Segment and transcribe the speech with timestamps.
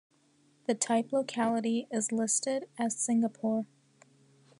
[0.65, 3.67] The type locality is listed as "Singapore".